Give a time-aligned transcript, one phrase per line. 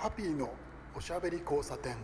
[0.00, 0.48] ハッピーの
[0.96, 1.96] おしゃべり交差点。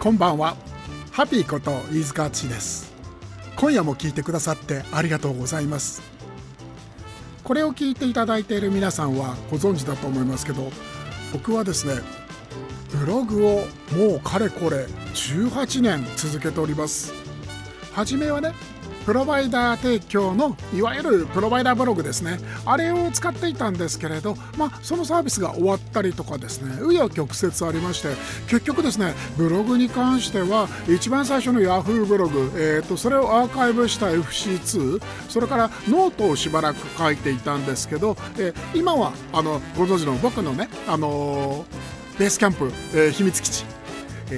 [0.00, 0.56] こんばんは。
[1.12, 2.94] ハッピーこと飯塚敦です。
[3.56, 6.00] 今夜も聞いてくださってありがとうございます。
[7.42, 10.70] これを聞いていただいている皆さんはご存知だと思いますけど
[11.30, 12.00] 僕はですね
[12.90, 17.12] ブログをもうかれこれ18年続けております。
[17.92, 18.54] 初めはね
[19.04, 22.38] プロバイダー提供のいわゆるプロバイダーブログですね。
[22.64, 28.08] あれを使っていたんですけれど、まあ、そのサービスが終わったりとかですね紆余曲折ありまして
[28.48, 43.64] 結局ですねブログに関しては一番最初の Yahoo ブログ、えーと、それをアーカイブした FC2 それからノートをしばらく書いていたんですけど、えー、今はあのご存知の僕のね、あのー、ベースキャンプ、えー、秘密基地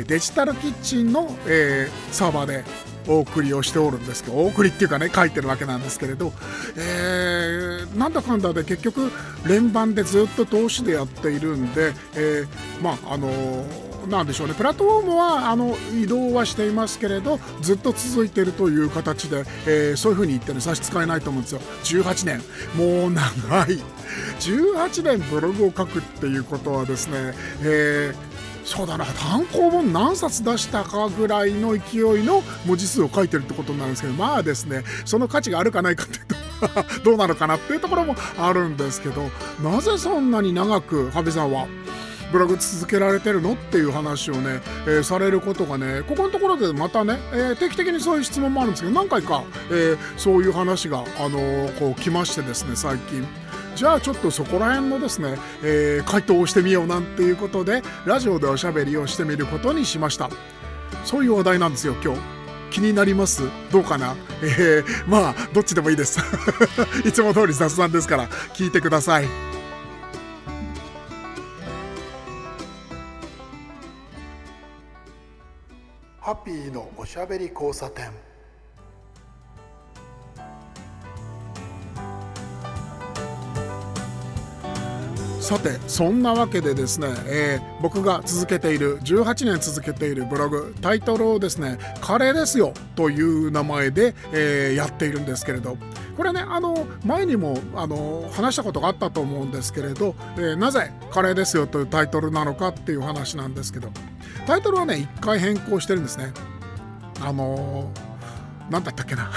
[0.05, 2.65] デジタルキッチンの、えー、サーバーで
[3.09, 6.33] お送りをしておるんですけどお送りっていうかね書いてるわけなんですけれど、
[6.77, 9.11] えー、なんだかんだで結局
[9.47, 21.61] 連番でずっと投資でやっているんで、えー、まああのーなんでしょうねプラットフォームはあの移動はしていますけれどずっと続いているという形で、えー、そういうふうに言ってね差し支えないと思うんですよ。
[21.85, 22.41] 18年。
[22.77, 23.79] もう長い。
[24.41, 28.26] 18年ブログを書くっていうことはですね、えー
[28.67, 39.31] そうだな単行本何冊出したかぐらいの勢いの文字数を書いてるってことになるんですけどまあですねその価値があるかないかっていうと どうなのかなっていうところもあるんですけど
[39.63, 41.69] なぜそんなに長く羽生さんは
[42.33, 53.27] ブログ続けられてるのっていう話をね、えー、されることがねここのところでまたね、えー、定期的にそういう質問もあるんですけど何回か、えー、そういう話が、あのこう来ましてですね最近。
[53.77, 60.31] じゃあちょっとそこら辺のですね、えー、回答をしてみようなんていうことでラジオでおしゃべりをしてみることにしました。
[61.05, 62.21] そういう話題なんですよ今日。
[62.71, 63.43] 気になります？
[63.71, 64.17] どうかな？
[64.43, 66.19] えー、まあどっちでもいいです。
[67.05, 69.29] いつも通り雑談ですから聞いてください。
[76.21, 78.11] ハッピーのおしゃべり交差点。
[85.47, 95.79] さてそんなわけでですね、えー、僕が続けている18年続けているブログタイトルをですね「カレーですよ」という名前で、えー、やっているんですけれど
[96.17, 103.91] これねあの前にもあの話したことがあったと思うんですけれど、えー、なぜ「カレーですよ」というタイトルなのかっていう話なんですけど
[104.49, 106.33] タイトルはね一回変更してるんですね。
[107.23, 108.16] あのー
[108.71, 109.31] 何だったっけな。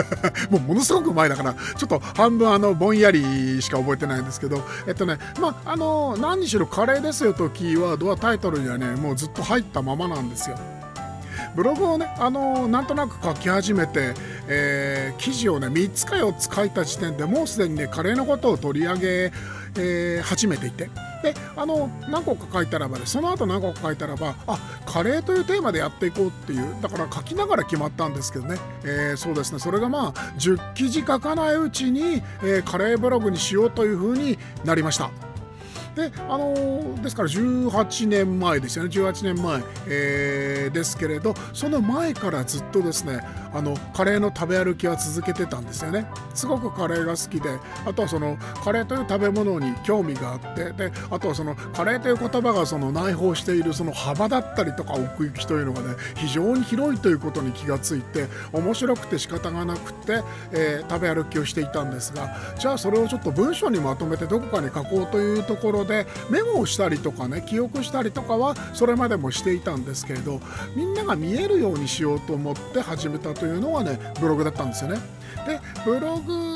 [0.50, 10.56] もうものすごく前だからちょっと半分あのぼんやりしか覚えてないんですけどえっとねまああの何にしろカレーですよとキーワードはタイトルにはねもうずっと入ったままなんですよ。
[11.54, 14.12] ブログをねあのなんとなく書き始めて、
[14.46, 19.32] えー、記事をね3つか4つ書いた時点でもうすでにねカレーのことを取り上げ、
[19.78, 20.90] えー、始めていて。
[21.22, 35.25] であの何個か書いたらばねその後何個か書いたらばあカレーというテーマでやっていこうっていうだから書きながら決まったんですけどね、えー、そうですねそれがまあ10記事書かないうちに、えー、カレーブログにしようというふうになりました。
[35.96, 38.90] であの、ですから18年前ですよね。
[38.90, 43.20] 18年前、えー、ですけれどその前からずっとですね
[43.54, 46.06] あのカレーの食べ歩きは続けてたんですよね。
[46.34, 47.48] すごくカレーが好きで
[47.86, 70.40] あとはそのカレーという食べ物に興味があってであとはそのカレーという言葉がその内包しているその幅だったりとか奥行きというのがね非常に広いということに気がついて面白くて仕方がなくて、えー、食べ歩きをしていたんですがじゃあそれをちょっと文章にまとめてどこかに書こうというところでメモをしたりとかね記憶したりとかはそれまでもしていたんですけれど
[70.74, 75.00] みんなが見えるようにしようと思って始めたというのがねブログだったんですよね。
[75.46, 76.54] でブログ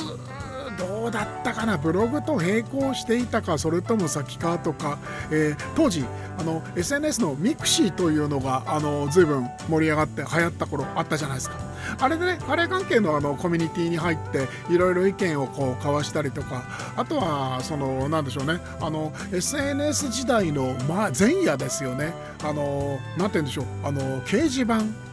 [0.80, 1.76] どうだったかな？
[1.76, 4.98] ブログと並行していたかそれとも先かとか、
[5.30, 6.04] えー、当時
[6.38, 11.56] あの SNS の mixi というのがあの随分盛り上がって流行った頃あったじゃないですか。
[11.98, 16.64] あれでねカレー関係のあのコミュニティに入っていろいろ意見をこう交わしたりとか。
[16.96, 18.60] あとはそのなんでしょうね。
[18.80, 22.14] あの SNS 時代の、まあ、前夜ですよね。
[22.42, 23.64] あのなんて言うんでしょう。
[23.84, 25.09] あの掲示板。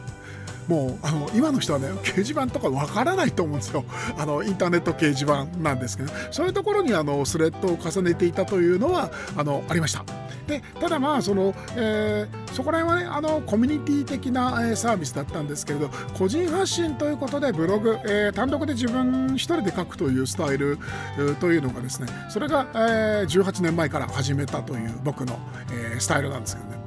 [0.68, 3.84] もうあの今の人はね掲示板とかわからないと思うんですよ。
[4.18, 6.12] あのインターネット掲示板なんですけど。
[6.30, 10.04] そういうところにあのスレッドを重ねていたというのはあのありました。
[10.48, 20.78] でただまあその、えー、そこら辺はねあのコミュニティ的な、えー、サービスだったんですけれど個人発信ということでブログ、えー、単独で自分一人で書くというスタイル、
[21.18, 25.38] えー、というのがですねそれが、えー、18年前から始めたという僕の、
[25.70, 26.77] えー、スタイルなんですけどね。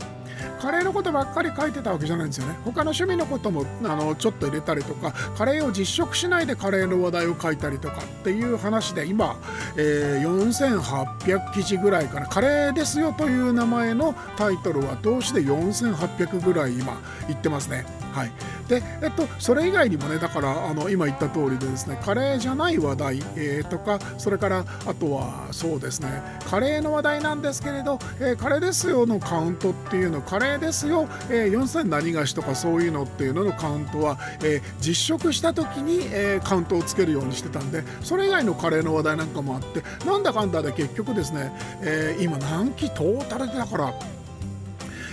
[0.62, 2.54] カレーのことばっかり書いてたわけじゃないんですよね。
[2.63, 9.40] 他の趣味のこともあのちょっと入れたりとかカレーを実食しないでカレーの話題を書いたりとかっていう話で今、
[9.75, 18.00] えー、4800記事ぐらいからカレーですよという名前のタイトルは同時で4800ぐらい今言ってますね。
[18.12, 18.31] はい、
[18.68, 43.94] で、えっと、それ以外にもねだからあの今言った通りでですねカレーじゃない話題、えー、とかそれからあとはそうですねカレーの話題なんですけれど、えー、カレーですよのカウントっていうのカレーですよ、えー、4000何菓子とかそういうのっていうののカウントは、えー、実食した時に、えー、カウントをつけるようにしてたんでそれ以外のカレーの話題なんかもあってなんだかんだで結局ですね、えー、今何期トータルでだから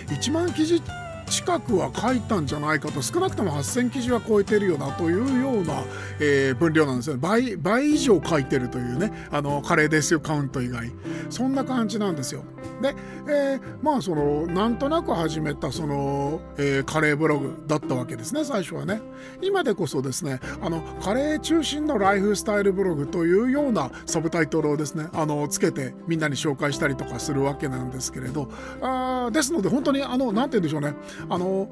[0.09, 0.83] 1万記事
[1.29, 5.85] 近くは書いたんじゃないかと少なくとも8000記事は超えてるよなというような、
[6.21, 10.91] えー、分量なんですよ倍倍以上書いてるというねあのカレーですよカウント以外。
[11.31, 12.43] そんな感じなんですよ。
[12.81, 12.95] で、
[13.29, 19.01] えー、まあそのなんとなく始めたその、えー、カレーブログだったわけですね最初はね。
[19.43, 28.49] 今でこそですねあのカレー中心のライフスタイルブログというようなサブタイトルをですねあのつけてみんなに紹介したりとかするわけなんですけれど。
[28.81, 30.95] あですので本当にあの何て言うんでしょうね。
[31.29, 31.69] あの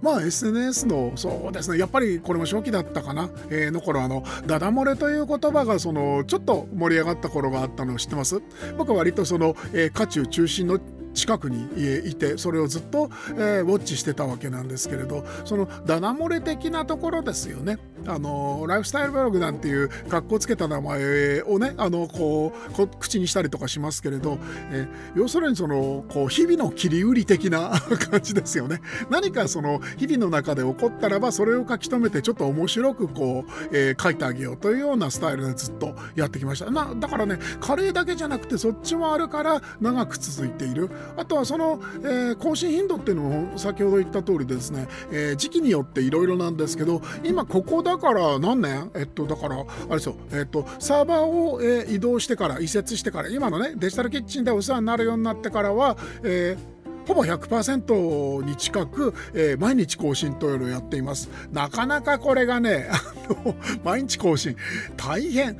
[0.00, 8.40] まあ SNS のそうですねやっぱりこれも初期だったかな、えー、の頃あのダダ漏れという言葉がそのちょっと盛り上がった頃があったのを知ってます？
[8.78, 10.80] 僕は割とその、えー、渦中中心の
[11.14, 17.78] 近くにいてそれをずっと、えー、ウォッチしてたわけなんですけれどそのダダ漏れ的なところですよね。
[18.06, 24.38] あのライフスタイルブログなんていう格好つけた名前をねあのこう口にしたりとかしますけれど、
[24.72, 27.70] えー、要するにそのこう日々の切り売り的な
[28.10, 28.80] 感じですよね。
[29.10, 36.70] 何かその日々の中で起こったらばそれを書き留めてちょっと面白くこう、えー、書いてあげようというようなスタイルでずっとやってきました。
[36.70, 40.88] なだからねカレーだけじゃなくてそっちもあるから長く続いている。
[41.16, 48.90] あとはその、えー、更新頻度っていうのも先ほど言った通りですね、えー、時期によっていろいろなんですけど今ここだから何年？
[48.94, 50.16] えっとだからあれですよ。
[50.32, 61.28] えっとサーバーを、えー、移動してから移設してから今のねデジタルキッチンでお世話になるようになってからは、えーほぼ100%に近く、えー、毎日更新というのをやっています。
[61.50, 63.02] なかなかこれがね、あ
[63.44, 64.54] の、毎日更新、
[64.96, 65.58] 大変。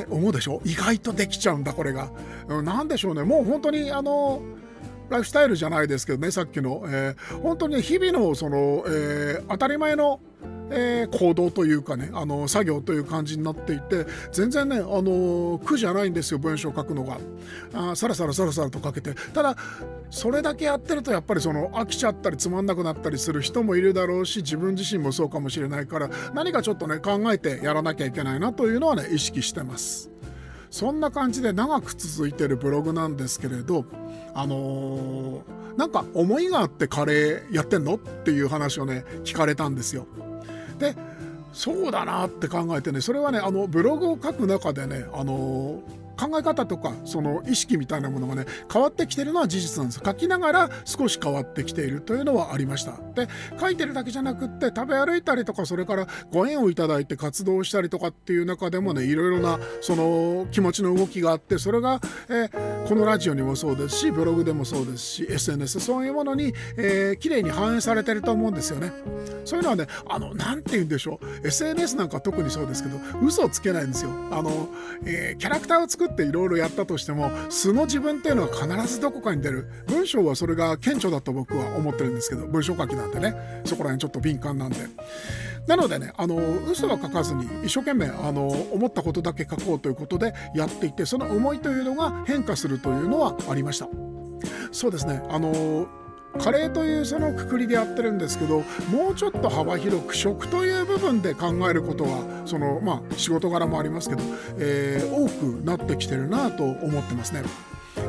[0.00, 0.62] って思うでしょ？
[0.64, 2.10] 意外とできちゃうんだ、これが。
[2.48, 4.42] 何でしょうね、もう本当にあの、
[5.10, 10.20] ライフスタイルじゃないですけどねさっきの、えー、本当に日々のその、えー、当たり前の
[10.74, 17.18] えー、行動というかねあの作業という感じになっていて全然ねあの苦じゃないんですよ文章を書くのが
[17.74, 19.56] あさらさらさらさらと書けてただ
[20.10, 30.10] それだけやってるとやっぱりその飽きちゃったりつまんなくなったりする人もいるだろうし自分自身もそうかもしれないから何かちょっとね考えてやらなきゃいけないなというのはね意識してます。
[30.70, 33.84] そんな感じで長く続いてるブログなんですけれど
[34.32, 37.96] あのー、なんか思いがあってカレーやってんの？
[37.96, 40.06] っていう話をね聞かれたんですよ。
[40.82, 40.96] で
[41.52, 45.80] そうだなって考えてねそれはねあのブログを書く中でねあの
[46.22, 50.00] 考え方とかその意識みたいなものがね変わってきてるのは事実なんです。
[50.04, 52.92] 書きながら少し変わってきているというのはありました。
[53.14, 53.28] で
[53.60, 68.92] 書いてるだけじゃなくって食べ歩いたりとかそれからご縁をいただいて活動したりとかっていう中でもねいろいろなその気持ちの動きがあってそれが、えー、このラジオにもそうですしブログでもそうですし SNS そういうものに、えー、綺麗に反映されてると思うんですよね。
[69.44, 71.46] そういうのはねあの何て言うんでしょう。
[71.46, 74.10] SNS なんか特にそうですけど嘘をつけないんですよ。
[74.30, 74.68] あの、
[75.04, 79.66] えー、キャラクターを作っっていろいろやったとしても素の自分っていうのは必ずどこかに出る。
[79.86, 84.76] 文章はそれが顕著だと僕は思ってるんですけど文章書きなんでねそこら辺ちょっと敏感なんで。
[85.66, 86.36] なのでねあの
[86.68, 93.88] 嘘は書かずに一生懸命あの思ったことだけ書こうということでやっていてその思いというのが変化するというのはありました。
[94.72, 95.86] そうですねあの
[96.38, 104.22] カレーというそのくくりでやってるんですけどもうちょっと幅広く食という部分で考えることはそのまあ仕事柄もありますけど、
[104.58, 107.42] えー、多くなってきてるなと思ってますね。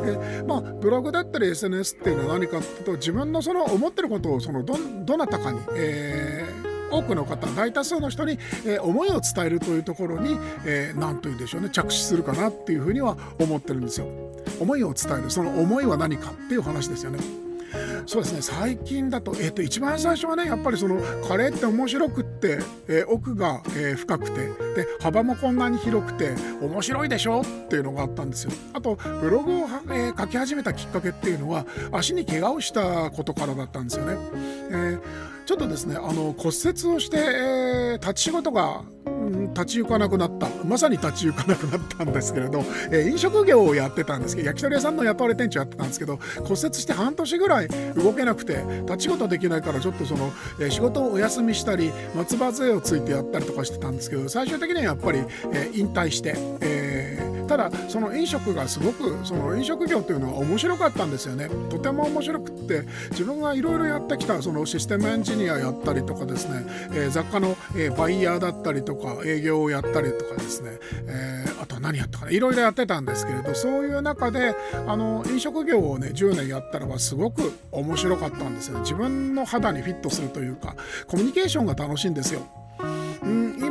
[0.05, 4.75] えまあ、ブログだったり SNS っていうのは何かっていうと自分のその思ってることをそのど
[5.05, 14.07] どなたかに、えー、多くの方大多数の人に、えー、思いを伝えるというところに何、えー、と言うんでしょうね着手するかなっていうふうには思ってるんですよ。
[14.59, 17.19] 思いを伝えるその思いは何かっていう話ですよね。
[18.05, 18.41] そうですね。
[18.41, 28.51] 最近だと,、えーと、一番最初はねやっぱりそのカレーって面白くって、えー、奥が、えー、深くてで幅もこんなに広くて面白いでしょっていうのがあったんですよ。
[28.73, 29.55] あとブログを、
[29.89, 34.17] えー、書き始めたきっかけっていうのは足に怪我をしたことからだったんですよね、
[34.69, 34.99] えー、
[35.45, 38.83] ちょっとですねあの骨折をして、えー、立ち仕事が
[39.53, 40.47] 立ち行かなくなった。
[40.65, 61.49] まさに立ち行かなくなったんですけれど、えー、飲食業をやってたんですけど焼き鳥屋さんの雇われ店長やってたんですけど骨折して半年ぐらい動けなくて立ち仕事できないからちょっとその、えー、仕事をお休みしたり松葉杖をついてやったりとかしてたんですけど最終的にはやっぱり、えー、引退して、えー、ただその飲食がすごくその飲食業というのは面白かったんですよね。
[61.69, 74.55] とても面白くって自分がいろいろやってきたそのシステムエンジシニアやったりとかですね、えー、雑貨の、えー、バイヤーだったりとか営業をやったりとかですね、えー、あとは何やったかないろいろやってたんですけれどそういう中で
[74.87, 80.75] あの飲食業をね10年やったらばすごく面白かったんですよ自分の肌にフィットするというか
[81.07, 82.41] コミュニケーションが楽しいんですよ。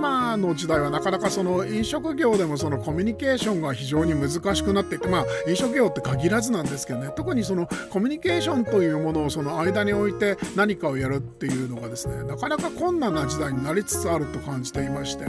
[0.02, 7.12] 今の時代はなかなかその飲食業でもそのコミュニケーションが非常に難しくなっていてまあ飲食業って限らずなんですけどね。
[7.14, 15.26] 特にそのコミュニケーションというものをその間に置いて何かをやるっていうのがですねなかなか困難な時代になりつつあると感じていまして。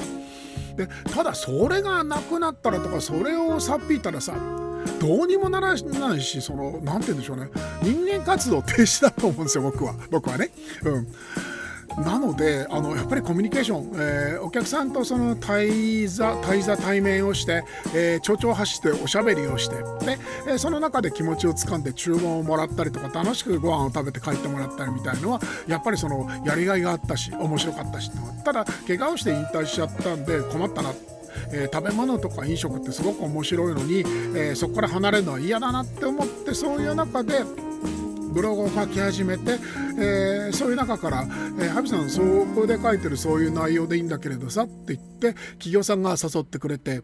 [0.75, 4.33] でただそれがなくなったらとかそれをさっぴいたらさ
[4.99, 7.51] どうにもならないしその何て言うんでしょうね。
[7.83, 9.93] 人間活動停止だと思うんですよ僕は。
[10.09, 10.49] 僕はね。
[10.81, 11.07] うん。
[11.97, 28.11] なのであのやっぱりコミュニケーション、えー、お客さんとその対座対座対面をして、えー、蝶々発しておしゃべりをしてで、えー、その中で気持ちをつかんで注文をもらったりとか楽しくご飯を食べて帰ってもらったりみたいのはやっぱりそのやりがいがあったし面白かったし
[28.43, 30.93] ただ怪我をして引退しちゃったんで困ったな。
[31.51, 37.41] えー、食べ物とか飲食ってすごく面白いのに、えー、そこから離れるのは嫌だなって思ってそういう中で
[38.33, 39.59] ブログを書き始めて、
[39.99, 41.27] えー、そういう中から
[41.59, 42.21] 「えー、ハビさんそ
[42.55, 47.03] こで書いてるそういう内容でいいんだけれどさ」って言って企業さんが誘ってくれて。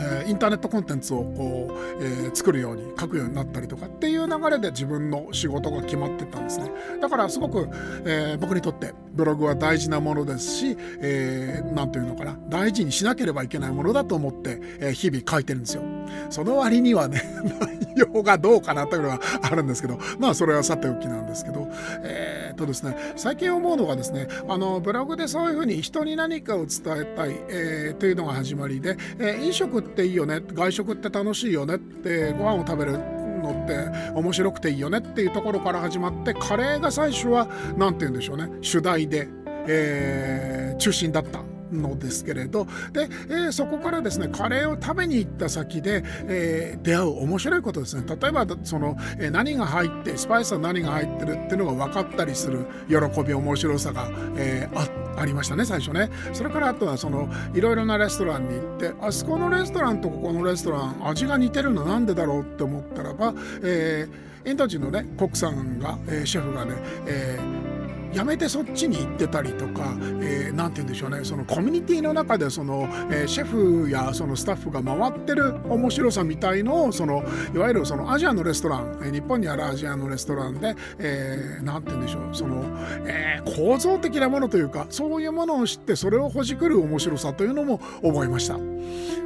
[0.00, 7.68] え、インターネットコンテンツをこう、えー、作るように書くようになったりとかっていう流れで自分の仕事が決まってたんですねだからすごく、
[8.04, 15.82] えー、僕にとってブログは大事なものですし何、えー、て言うのかな大事にしなければいけないものだと思って、え、日々書いてるんですよ
[16.30, 17.22] その割にはね
[17.94, 21.68] 内容がどうかなというのはあるんですけどまあそれはさておきなんですけど
[22.02, 39.28] えー、っとですね最近思うのがですねあのブログでそういうふうに人に何かを伝えたい、えー、というのが始まりで、えー、飲食っていいよね外食って楽しいよねってご飯を食べるのって面白くていいよねっていうところから始まってカレーが最初は何て言うんでしょうね主題で、
[39.66, 41.57] えー、中心だった。
[41.72, 48.04] のですけれどで、えー、そこからですねカレーを食べに行った先で、えー、出会う面白いことですね。
[48.06, 56.10] 例えばその、えー、何が入ってスパイスは何が入ってるっていうのが分かったりする喜び面白さが、えー、あありましたね最初ね。
[56.32, 66.74] それからあとはそのいろいろなレストランに行ってあそこのレストランとここのレストラン味が似てるのなんでだろうって思ったらば、えー、インド人のねコックさんが、えー、シェフがね、
[67.06, 67.77] えー
[68.12, 77.22] やめてそっちに行ってたりとか何、えー、て言うんでしょうねそのコミュニティの中でその、えー、シェフやそのスタッフが回ってる面白さみたいのをその
[77.54, 82.64] いわゆるそのアジアのレストラン、えー、日本にあるアジアのレストランで何、えー、て言うんでしょうその、
[83.06, 88.56] えー、構造的なものというかそういうものを知ってそれをほじくる面白さというのも思いました。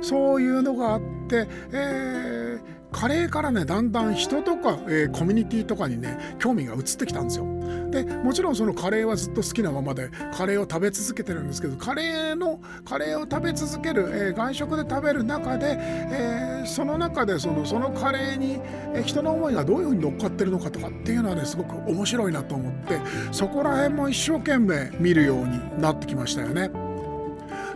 [0.03, 7.47] そういうのがあって、えーカレーからねだんだん人とか、えー、コミュニティとかにね興味が移ってきたんですよ
[7.91, 18.59] でもちろんそのカレーはずっと好きなままでカレーを食べ続けてるんですけどカレーのカレーを食べ続ける、えー、外食で食べる中で、えー、その中でそのそのカレーに、
[18.95, 26.82] えー、人の思いがどういうふうに乗っかってるのかとかっていうのはねすごく面白いなと思ってそこら辺も一生懸命見るようになってきましたよね。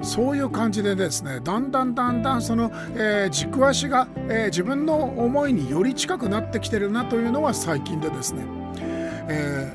[0.02, 8.44] そういう感じでですねだんだんだんだんその、えー、軸足が、えー、自分の思いにより近くなってきてるなというのは最近でですね、
[9.28, 9.72] え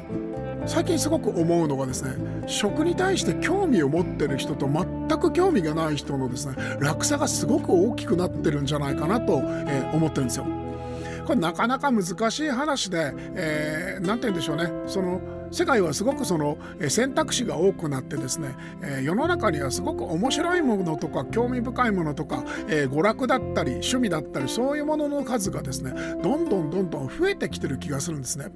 [0.64, 2.16] ー、最近すごく思うのがですね
[2.48, 10.46] 食に対して興味を持ってる人と全く興味がない人のですね落差がすごく大きくなってるんじゃないかなと、え思ってるんですよ。
[11.26, 15.22] これなかなか難しい話で、えー、て言うんでしょうねその
[15.52, 25.94] 世界はすごくその選択肢が多くなってですね、え世の中にはすごく面白いものとか興味深いものとか、え娯楽だったり趣味だったりそういうものの数がですね
[26.24, 28.52] どんどんどんどん増えてきてる気がするんですね。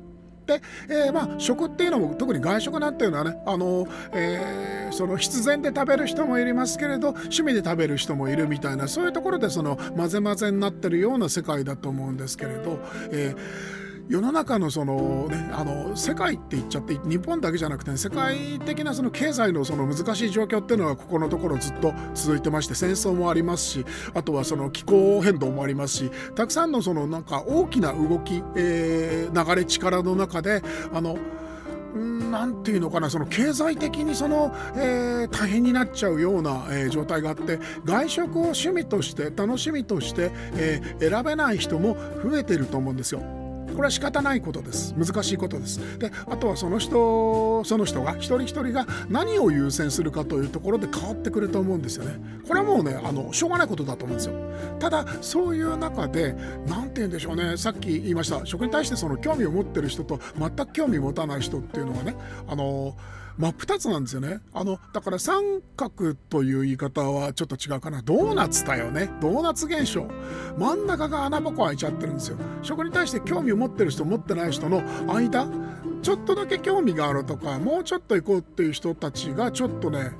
[0.46, 12.80] で、えー、まあ食っていうのも特に外食なんていうのはねあの、えー、その必然で食べる人もいますけれど趣味で食べる人もいるみたいなそういうところでその混ぜ混ぜになってるような世界だと思うんですけれど、
[13.12, 30.62] えー世の中のその、ね、あの世界って言っちゃって日本だけじゃなくて、世界的なその経済のその難しい状況っていうのはここのところずっと続いてまして戦争もありますしあとはその気候変動もありますしたくさんのそのなんか大きな動き、えー、流れ力の中で
[30.94, 31.18] あの
[31.96, 43.45] 何て言うのかなその経済的にその、えー、大変になっちゃうような、えー、状態があって外食を趣味として楽しみとして、えー、選べない人も増えてると思うんですよ。
[43.76, 44.94] これは仕方ないことです。
[44.98, 46.00] 難しいことです。
[46.00, 52.20] であとはその人その人が一人一人が何を優先するかというところで変わってくると思うんですよね。
[52.48, 54.34] これはもうねあのしょうがないことだと思うんですよ。
[54.80, 56.36] ただそういう中で
[56.68, 57.58] 何て言うんでしょうね。
[57.58, 58.46] さっき言いました。
[58.46, 62.16] 食に対してその興味を持ってる人と全く興味を持たない人っていうのはね
[62.48, 62.96] あの
[63.38, 64.40] 真っ二つなんですよね。
[64.54, 68.02] あの、だから三角という言い方はちょっと違うかな。
[68.02, 69.10] ドーナツだよね。
[69.22, 70.08] ドーナツ現象。
[70.58, 72.38] 真ん中が穴ぼこ開いちゃってるんですよ。
[72.62, 74.82] 食に対して興味を持ってる人、持ってない人の
[75.14, 75.48] 間、
[76.02, 80.12] ちょっとだけ興味があるとか、もうちょっと行こうっていう人たちがちょっとね、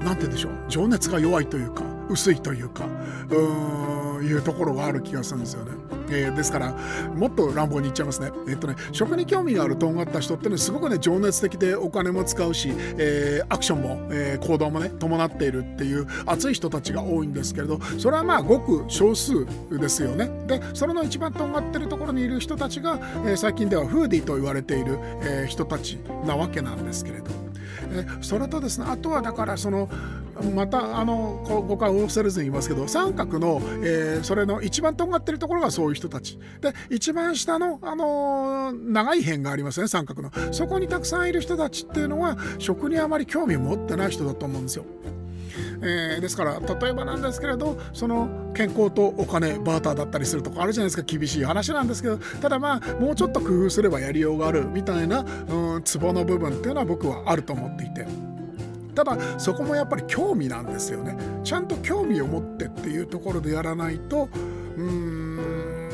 [0.00, 0.52] なんて言うんでしょう。
[0.68, 2.86] 情熱が弱いというか、薄いというか、
[3.30, 5.72] うー、いうところがある気がするんですよね。
[6.10, 6.74] えー、ですから
[7.14, 8.30] もっと乱暴に言っちゃいますね。
[8.48, 20.30] えっとね食に興味があるとんがった人ってねすごくね情熱的でお金も使うし、えー、アクションも、えー、行動もね伴っているっていう熱い人たちが多いんですけれどそれはまあごく少数ですよね。
[20.46, 27.47] でそれの一番とんがってるところにいる人たちが、え最近ではフーディーと言われている、え人たちなわけなんですけれど。
[27.90, 29.88] えそれとですねあとはだからその
[30.54, 44.84] またあの誤解を恐れずに言いますけど三角の、えー、それの一番とんがってるところがそういう人たちで一番下の、あのー、長い辺がありますね三角のそこにたくさんいる人たちっていうのは食にあまり興味を持ってない人だと思うんですよ。
[45.80, 51.02] えー、ですから例えばなんですけれどその健康とお金バーターだったりするとかあるじゃないですか。
[51.02, 58.06] 厳しい話なんですけどただまあもうちょっと工夫すればやりようがあるみたいな、うん、ツボの部分っていうのは僕はあると思っていて。
[58.94, 61.16] ただそこもやっぱり興味なんですよね。
[61.44, 64.28] ちゃんと興味を持ってっていうところでやらないと
[64.76, 65.88] うん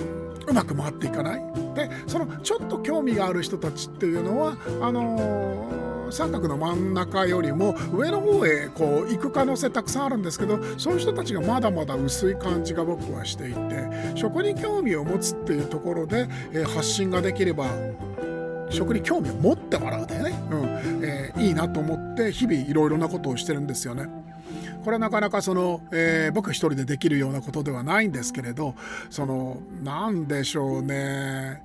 [0.47, 1.43] うまく回っていかない。
[1.75, 13.61] でそのちょっと興味がある人たちっていうのはあのー、三角の真ん中よりも上の方へこう行く可能性たくさんあるんですけどそういう人たちがまだまだ薄い感じが僕はしていて
[14.15, 17.67] 食に興味を持つっていうところで、えー、発信ができれば
[18.71, 21.05] 食に興味を持ってもらうだよね、うん。
[21.05, 24.09] えー、いいなと思って日々いろいろなことをしてるんですよね。
[24.85, 28.75] これはなかなかその、えー、僕一人でできるようなことではないんですけれど
[29.09, 31.63] その何でしょうね。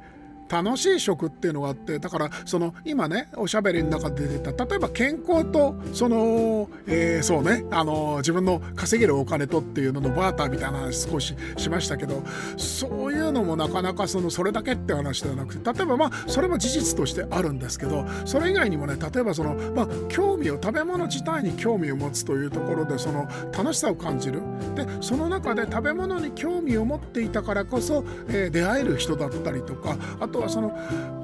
[0.49, 12.23] 楽しい食っていうのがあってだからその今ねおしゃべりの中で出てた例えば健康とその、えー、そうねあの自分の稼げるお金とっていうののバーターみたいな話少ししましたけど
[12.57, 24.41] そういうのもなかなかそのそれだけって話ではなくて例えばまあそれも事実としてあるんですけどそれ以外にもね例えばその、まあ、興味を食べ物自体に興味を持つというところでその楽しさを感じる。
[24.75, 30.77] でその中で食べ物に興味を持っていたからこそ、えー、出会える人だったりとかあとはその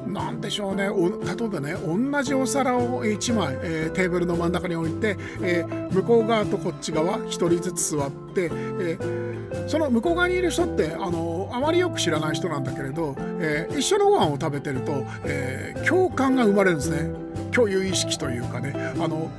[0.08, 0.84] 何でしょうね。
[0.84, 17.12] 例えばね同じお皿を1枚、えー、テーブルの真ん中に置いて、えー、向こう側とこっち側1人ずつ座って、えー、その向こう側にいる人ってあのあまりよく知らない人なんだけれど、え一緒のご飯を食べてると、え共感が生まれるんですね。
[17.51, 18.73] 共有意識というかね。
[18.99, 19.30] あの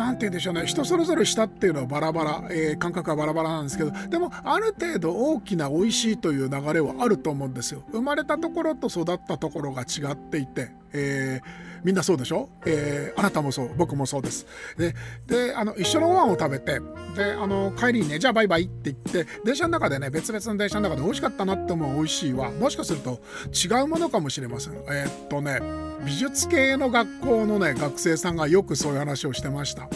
[0.00, 0.66] 何て言うんでしょうね。
[0.66, 3.90] 人それぞれ舌っていうのはバラバラ、えー、感覚はバラバラなんですけど。
[4.08, 7.82] でもある程度大きな美味しいという流れはあると思うんですよ。
[7.92, 14.46] 生まれたところと育ったところが違っていて、えーみんなそうでしょ、えー、あなたもそう僕もそうです。
[14.76, 14.94] で
[15.26, 16.80] であの一緒のご飯を食べて
[17.16, 23.20] であの帰りにねじゃあバイバイって言って電車の中でね別々の電車の中で美味しかったなって思う美味しいはもしかすると
[23.52, 24.74] 違うものかもしれません。
[24.74, 25.60] えー、っとね
[26.04, 29.88] 美術系の学校のね学生さんがよくそういう話をしてました。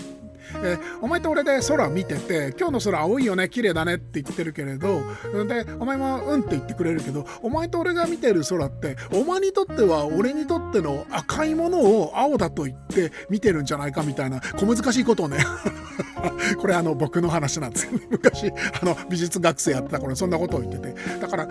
[0.65, 5.03] えお前と俺で空見てて今日の空青いよね綺麗だねって言ってるけれど
[5.47, 15.39] でお前もうんって言ってくれるけどお前と俺が見てる空ってお前にとっては俺にとっての赤いものを青だと言って見てるんじゃないかみたいな小難しいことをね。
[16.59, 17.87] これあの僕の話なんです。
[17.87, 18.51] よ ね昔
[18.81, 20.95] あの美術学生やってた頃そんなことを言ってて。
[21.21, 21.49] だから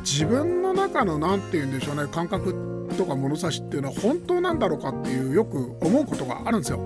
[0.00, 2.54] 自分の中の何て言うんでしょうね感覚
[2.96, 6.78] とか物差しっていうのは本当なんだろうかっていうよく思うことがあるんですよ。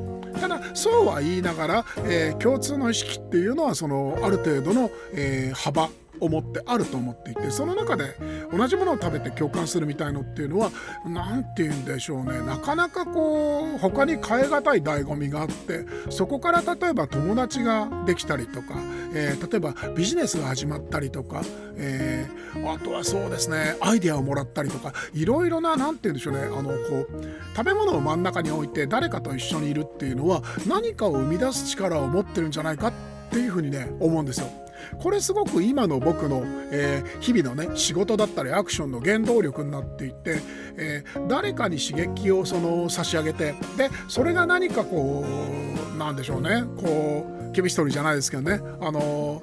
[0.43, 5.89] ただそうは言いながら、えー、共通の意識っていうのはそのある程度の、えー、幅
[6.23, 8.15] を持ってあると思っていてその中で
[8.53, 10.71] 同じものを食べて共感するみたいのっていうのは
[11.05, 18.77] 何て言うんでしょうねなかなかこう他に変え難い醍醐味があってそこから例えば友達ができたりとか、
[19.15, 21.43] えー、例えばビジネスが始まったりとか、
[21.77, 32.93] えー、あとはそうですねアイデアをもらったりとかいろいろな何て言うんでしょうねあのこう食べ物を真ん中に置いて誰かと一緒にいるっていうのは何かを生み出す力を持ってるんじゃないかっ
[33.31, 34.47] ていうふうにね思うんですよ。
[34.99, 40.41] これすごく今の僕の、えー、日々のね仕事だったりアクションの原動力になっていて、
[40.77, 45.25] えー、誰かに刺激をその差し上げてでそれが何かこ
[45.95, 49.43] うなんでしょうねこうケビストリーじゃないですけどねあの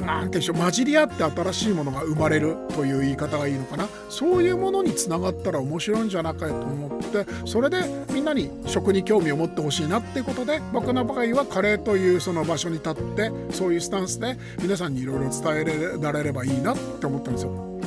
[0.00, 7.82] なんてでしょう混じり合って新しいものが生まれるという言い方がいいのかなそういうものにつながったら面白いんじゃないかと思ってそれで
[8.12, 17.80] みんなに食に興味を持ってほしいなっていうことで僕の場合はカレーというその場所に立ってそういうスタンスで皆さんにいろいろ伝えられればいいなって思ったんですよ。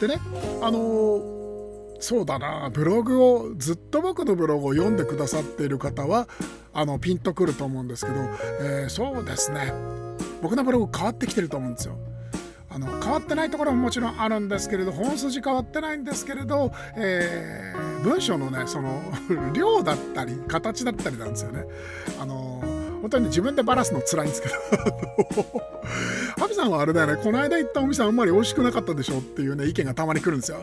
[0.00, 0.20] でね
[0.60, 1.38] あのー
[2.00, 6.28] そうだなブログをずっと僕のブログを読んでくださっている方は
[6.72, 8.20] あのピンとくると思うんですけど、
[8.60, 9.72] えー、そうですね
[10.42, 11.96] 僕のブログ変わってきてると思うんですよ。
[12.70, 19.00] あの変わってないところももちろんあるんですけれど本筋変わってないんですけれど、えー、文章のねその
[19.54, 21.64] 量だったり形だったりなんですよね。
[22.20, 22.62] あの
[23.00, 24.54] 本当に、自分でバラすの辛いんですけど
[26.36, 30.58] ハビさんはあれだよねこの間行ったお店あんまり美味しくなかったでしょっていうね意見がたまに来るんですよ。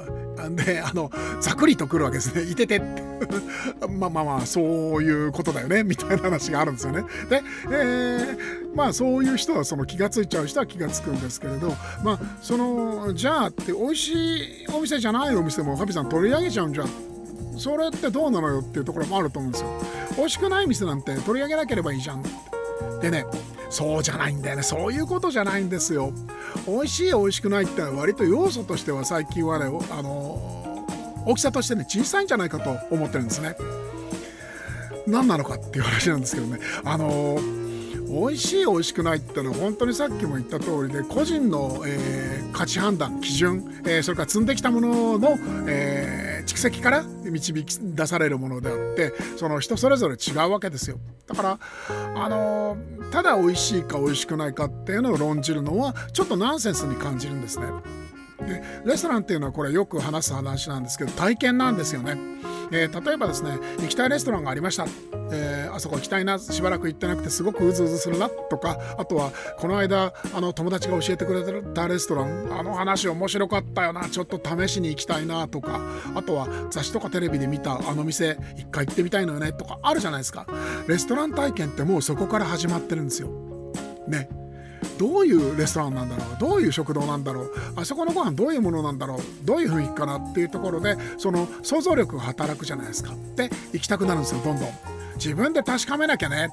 [0.56, 3.04] であのざくりと来るわけですねいててって
[3.88, 4.62] まあまあまあそ
[4.98, 7.04] ういうことだよねみたいな話があるんですよね。
[7.30, 16.86] で、えー、まあそういう人はその気が付いちゃう人は気が付くんですけれどまあそのじゃあって美味しいお店じゃないお店もハビさん取り上げちゃうんじゃ
[17.58, 19.70] それってどうなのよっていうところもあると思うんですよ。
[20.18, 22.24] 美味しくない店なんて取り上げなければいいじゃん。
[23.02, 23.26] でね
[23.70, 26.12] そうじゃないんだよねそういうことじゃないんですよ。
[26.68, 30.76] 美味しい美味しくないって割と要素としては最近はねあの
[31.26, 33.56] 大きさとしてね小さいんじゃないかと思ってるんですね。
[35.08, 37.38] 何なのかっていう話なんですけどねあの
[38.08, 51.60] 美味しい美味しくないってのは本当にさっきも言った通りで個人の、えー、価値判断基準、えー、それから積んできたものの、えー、蓄積から導き出されるものであってその人それぞれ違うわけですよだから
[52.16, 52.78] あの
[53.12, 57.66] ただ美味しいか美味しくないかっていうのを論じるのはちょっとナンセンスに感じるんですね。
[58.40, 62.18] でレストランっていうのはこれよく話す話なんですけど体験なんですよね。
[62.72, 64.86] えー、例えばですね行きたいレストランがありました、
[65.32, 75.82] えー、あそこ行きたいなしばらく行ってなくてすごくうずうずするなとかあとはこの間あの友達が教えてくれたレストランあの話面白かったよなちょっと試しに行きたいなとか
[76.16, 80.46] あとは雑誌とかテレビで見たあの店一回行ってみたいのよねとかあるじゃないですか。
[80.88, 83.30] レストラン体験ってもうそこから始まってるんですよ。
[84.08, 84.30] ね。
[84.98, 86.38] どういうレストランなんだろう？
[86.40, 87.54] どういう食堂なんだろう？
[87.76, 89.20] あそこのご飯どういうものなんだろう？
[89.46, 93.14] どういう雰囲気かなっていうところでその想像力が働くじゃないですか。
[93.36, 94.70] で行きたくなるんですよどんどん。
[95.16, 96.50] 自分で確かめなきゃね。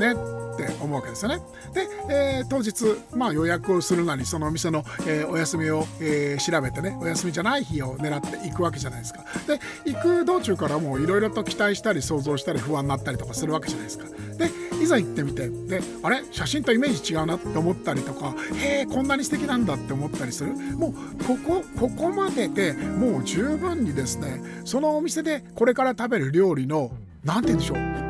[0.00, 0.14] ねっ
[0.56, 1.40] て思うわけですよね。
[1.72, 2.84] で、えー、当日、
[3.14, 9.24] まあ、予約をするなりそのお店の、えー、お休みを、えー、調べてねお休みじゃない日を狙っていくわけじゃないですか。
[9.46, 14.06] で行く道中からもういろいろと期待したり想像したり不安になったりとかするわけじゃないですか。
[14.36, 14.50] で
[14.82, 16.24] いざ行ってみてであれ？
[16.32, 20.54] 写真とイメージ違うなって思ったりとかへえこんなに素敵なんだって思ったりする？
[20.54, 26.90] もうここここまででもう十分にですねそのお店でこれから食べる料理の
[27.22, 28.09] 何て言うんでしょう？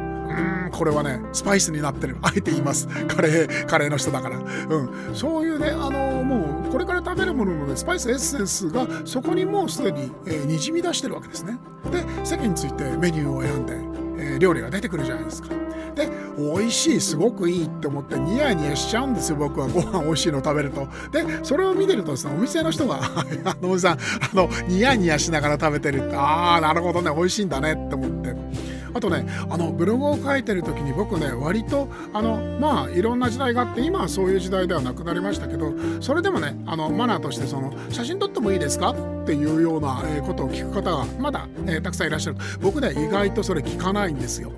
[0.81, 2.17] これはねスパイスになってる。
[2.23, 2.89] あえて言います。
[3.07, 4.39] カレーカレーの人だから。
[4.39, 5.15] うん。
[5.15, 11.59] そういうねあのもうこれから食べるもののねスパイスエッセンスがそこにもうすでに、えー、にじみ出してるわけですね。
[11.93, 15.51] で席についてメニューを選んで、え、料理が出てくるじゃないですか。
[15.95, 19.69] で美味しいすごくいいって思ってニヤニヤしちゃうんですよ僕は。
[19.69, 20.89] ご飯美味しいの食べると。
[21.13, 23.01] でそれを見てるとですねお店の人が
[23.45, 23.99] あのおじさんあ
[24.33, 26.17] のニヤニヤしながら食べてるって。
[26.17, 28.70] ああなるほどね美味しいんだねって思って。
[28.95, 38.91] あとねあのブログを書いてる時に僕ね割とあのまあいろんな時代があって今はそういう時代ではなくなりましたけどそれでもねあのマナーとしてその写真撮ってもいいですか？
[38.91, 42.37] っていうようなことを聞く方がまだ、えー、たくさんいらっしゃる。
[42.61, 44.53] 僕ね意外とそれ聞かないんですよ。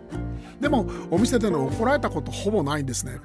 [0.60, 3.20] でもお店での怒られたことほぼないんですね。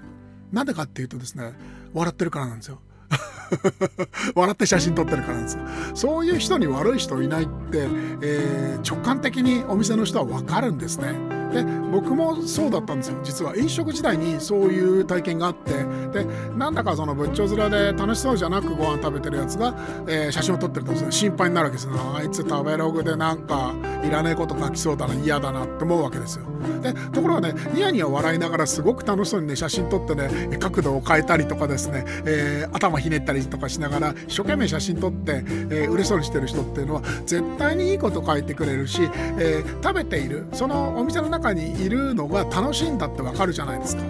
[0.52, 1.54] なんでかっていうとですね
[1.93, 2.80] 笑ってるからなんですよ。
[4.36, 5.63] 笑って写真撮ってるからなんですよ。
[5.93, 7.88] そういう人に悪い人いないって、
[8.22, 11.13] えー、直感的にお店の人は分かるんですね。
[11.54, 13.18] で僕もそうだったんですよ。
[13.24, 15.74] 実は飲食時代にそういう体験があって。
[16.14, 19.74] でなんだかその仏頂面で楽しそうじゃなくご飯食べてるやつが、
[20.08, 21.94] えー、写真を撮ってると心配になるわけですよ。
[22.16, 26.46] あいつ食べログでなんかいらねえこと書きそうだな嫌だなって思うわけですよ。
[26.82, 39.02] でところがねニヤニヤ笑いながらすごく楽しそうにね写真撮ってね角度を変えたりとかですね、えー、頭ひねったりとかしながら一生懸命写真撮って、えー、嬉しそうにしてる人っていうのは絶対にいいこと書いてくれるし、
[39.40, 40.48] えー、食べている。
[40.54, 44.04] そのお店の中中にいるのが楽しいんだってわかるじゃないですか。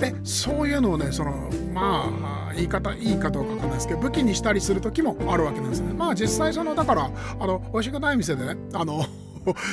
[0.00, 5.92] でそういうのをねそのまあ言い方いいかどうかわかんないですけど武器にしたりする時もあるわけなんですね。
[5.94, 9.06] まあ実際そのだからあの美味しくない店でねあの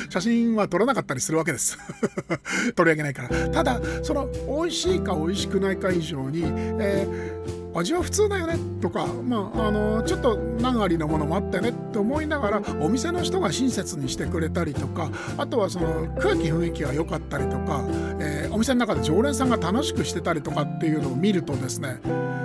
[0.08, 1.78] 写真は撮らなかったりするわけです。
[2.74, 3.48] 取り上げないから。
[3.48, 8.56] ただその美味しいか美味しくないか以上に、えー、味は普通だよね。
[8.80, 11.70] とか、まあ、あのちょっと何ありのものもあったよね。
[11.70, 17.84] って思いながらお店の人が親切にしてくれたりとかあとはその空気雰囲気が良かったりとか、
[18.18, 22.00] えー、お店の中で常連さんが楽しくしてたりとかっていうのを見るとですね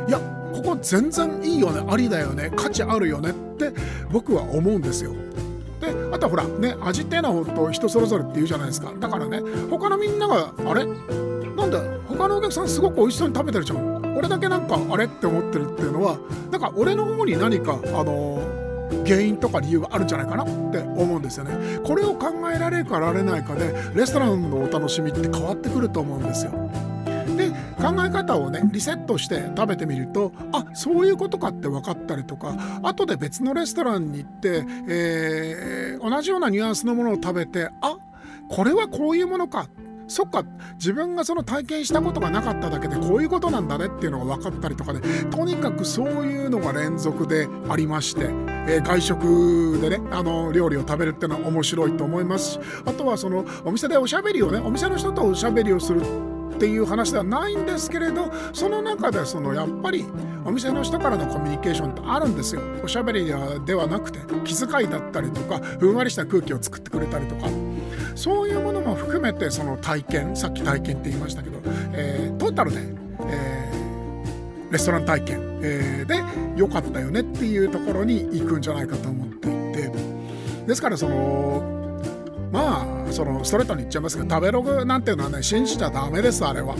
[0.08, 0.20] いや
[0.54, 1.84] ここ全然いいよね。
[1.88, 2.52] ありだよね。
[2.56, 3.30] 価値あるよね。
[3.30, 3.72] って
[4.12, 5.14] 僕は思うんですよ。
[5.94, 8.92] であとはほらね味っていうのは本当人それぞれって言うじゃないですか。
[9.00, 10.86] だからね他のみんながあれ？
[10.86, 14.16] なんだ他のお客さんすごく美味しそうに食べてるじゃん。
[14.18, 16.18] 俺だけなんかあれって思ってるっていうのは
[16.52, 18.42] なんか俺の方に何かあの
[19.06, 21.80] 原因とか理由があるんじゃないかなって思うんですよね。
[21.86, 26.52] これを考えられるかられないかでレストランのお楽しみって変わってくると思うんですよ。
[27.88, 37.98] 考え方をねリセットして食べてみるとあそういうことかって分かったりとか後で別のレストランに行って、えー、同じようなニュアンスのものを食べてあ
[38.50, 39.68] これはこういうものか。
[40.10, 40.46] そっか
[40.76, 48.30] 自分がその体験したことがなかっただけでこういうことなんだねっていうのが分かったりとかでとにかくそういうのが連続でありまして、
[48.68, 56.02] えー、外食でねあの料理を食べるっていうのは面白いと思いますしあとはそのお店でおしゃべりをねお店の人とおしゃべりをする
[56.58, 60.06] っていう話ではないんですけれどその中でそのやっぱり
[60.44, 62.62] お店の人からのコミュニケーションってあるんですよ。
[62.84, 63.26] おしゃべり
[63.66, 67.48] ではなくて気遣いだったりとかふんわりした空気を作ってくれたりとか。
[68.16, 71.60] そういうものも含めてその体験さっき体験って言いましたけど、
[71.94, 72.80] えー、トータルで、
[73.30, 76.24] えー、レストラン体験、えー、で
[76.60, 79.52] 良かったよねっていうところに行くんじゃないかと思ってい
[79.84, 79.92] て。
[80.66, 81.77] ですからその
[82.52, 86.76] まあそのストレートに言っちゃいますけど食べログなんていうのはね信じちゃダメですあれは。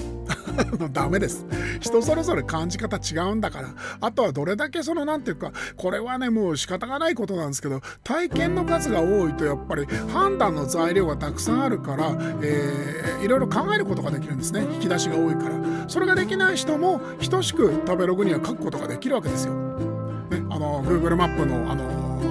[0.92, 1.46] ダメです。
[1.80, 3.70] 人それぞれ感じ方違うんだから。
[4.02, 14.66] あとはどれだけその何ていうかこれはねもう仕方がないことなんですけど体験の数が多いとやっぱり判断の材料がたくさんあるから、えー、いろいろ考えることができるんですね。
[14.74, 15.56] 引き出しが多いから。
[15.88, 19.54] それができない人も等しく食べログには書くことができるわけですよ。
[19.54, 21.86] ね、あの Google マップのあの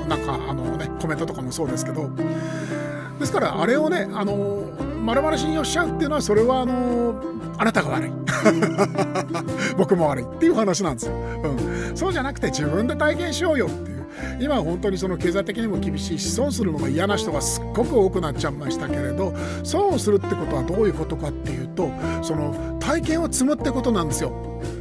[0.06, 2.10] なんかあのねコメントとかもそうですけど。
[3.18, 4.70] ですからあれをねあの
[5.04, 7.20] 丸々信用しちゃうっていうのはそれはあの
[7.58, 8.12] あなたが悪い。
[9.76, 13.96] 僕も悪いっていう話なんですよ、うん、そうじゃなくて自分で体験しようよっていう。
[14.40, 21.90] 今は本当にその経済的にも厳しいし損するのが嫌な人がすっごく多くなっちゃいましたけれど損をするってことはどういうことかっていうと
[22.22, 24.32] その体験を積むってことなんですよ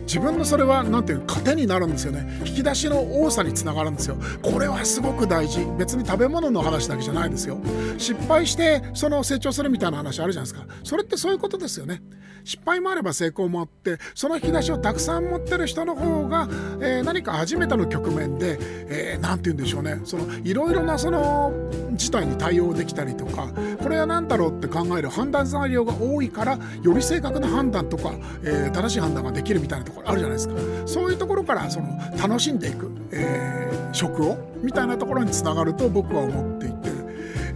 [0.05, 2.39] 自分のそれは何ていう糧になるんですよね。
[2.45, 4.17] 引き出しの多さにつながるんですよ。
[4.41, 5.65] これはすごく大事。
[5.77, 7.57] 別に食べ物の話だけじゃないですよ。
[7.97, 10.65] 失敗してその成長するみたいな話あるじゃないですか。
[10.83, 12.01] それってそういうことですよね。
[12.45, 16.47] 失敗もあれば成功もあってその引き出しをたくさん持ってる人の方が、
[16.79, 21.51] えー、何か初めての局面で何、えー、て言うんでしょうねそのいろいろなその
[21.93, 23.49] 事態に対応できたりとか
[23.81, 30.55] これは何だろうって考える判断材料が多いからより正確な判断とか、えー、正しい判断ができるみたいなところあるじゃないですか
[30.85, 36.94] そういうところからその楽しんでいく、えー、食をみたいなところにつながると僕は思っていて。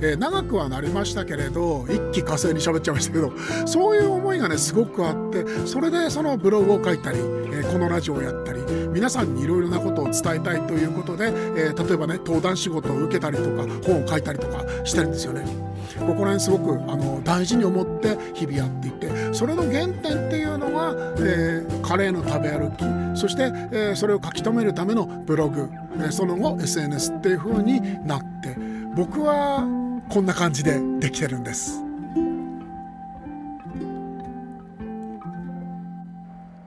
[0.02, 3.34] えー、長くはなりましたけれど一気火星に喋っちゃいましたけど
[3.66, 15.70] そういう思いがねすごくあってそれでそのブログを書いたり、えー、このラジオをやったり皆さんにいろいろなことを伝えたいということで、えー、例えばね登壇仕事を受けたりとか本を書いたりとかしてるんですよね。
[15.98, 28.56] ここら辺すごくあの大事に思って日々やっていてそれの原点っていうのが、えー、カレーの食べ歩きそして、えー、それを書き留めるためのブログ、えー、その後 SNS っていう風になって
[28.96, 31.80] 僕はこんな感じでできてるんです。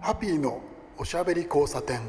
[0.01, 0.61] ハッピーの
[0.97, 2.01] おしゃべり交差点。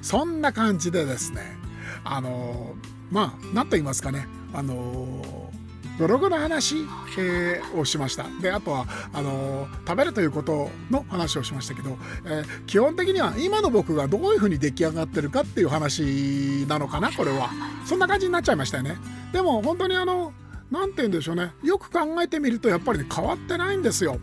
[0.00, 1.42] そんな感じでですね
[2.04, 2.76] あの
[3.10, 5.50] まあ何と言いますかねあの
[5.98, 6.76] ブログの話、
[7.18, 8.26] えー、をしました。
[8.40, 17.50] で、あとは、あのー、食べるということの話をしましたけど、えー、基本的には今の僕がどういうふうに出来上がってるかっていう話なのかな、これは。
[17.84, 18.96] そんな感じになっちゃいましたよね。
[19.32, 20.32] でも本当にあの、
[20.70, 21.52] 何て言うんでしょうね。
[21.62, 24.18] よく考えてみるとやっぱり、ね、変わってないんですよ。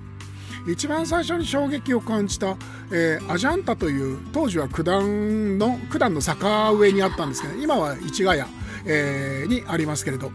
[0.68, 2.56] 一番最初に衝撃を感じた、
[2.92, 8.50] えー、アジャンタという当時は九段の九段の坂上にあったんですけど今は市ヶ谷、
[8.86, 10.32] えー、にありますけれど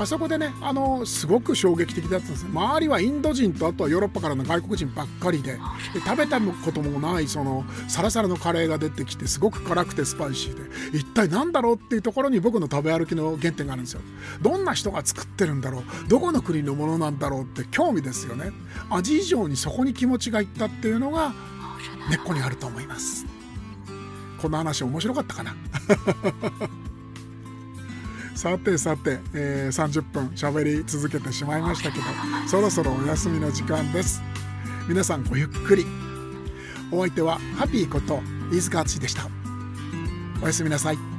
[0.00, 5.58] あそこでねあのすごく衝撃的だったんです周りはインド人とあとはヨーロッパからの外国人ばっかりでで
[6.04, 14.00] 食べたこともないそのサラサラのカレーが出てきてすごく辛くてスパイシーで一体何だろうっていうところに僕の食べ歩きの原点があるんですよ。
[14.40, 18.52] どんな人が作ってるんだろうどこの国のものなんだろうって興味ですよね。
[18.90, 21.32] 味以上にそこに気持ちがいったっていうのが
[22.08, 23.26] 根っこにあると思います。
[24.40, 25.56] こんな話面白かったかな
[28.38, 32.04] さてさて、えー、30分喋り続けてしまいましたけど
[32.46, 34.22] そろそろお休みの時間です。
[34.88, 35.84] 皆さんごゆっくり。
[36.92, 38.20] お相手はハッピーこと
[38.52, 39.26] 飯塚淳でした。
[40.40, 41.17] おやすみなさい。